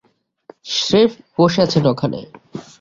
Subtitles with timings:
[0.65, 2.19] স্রেফ বসে আছেন ওখানে।